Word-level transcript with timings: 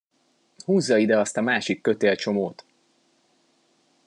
Húzza 0.65 0.97
ide 0.97 1.19
azt 1.19 1.37
a 1.37 1.41
másik 1.41 1.81
kötélcsomót! 1.81 2.65